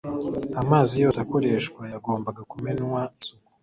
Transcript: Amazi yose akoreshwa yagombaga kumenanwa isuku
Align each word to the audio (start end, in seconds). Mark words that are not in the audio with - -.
Amazi 0.61 0.93
yose 1.03 1.17
akoreshwa 1.23 1.81
yagombaga 1.93 2.41
kumenanwa 2.51 3.01
isuku 3.19 3.49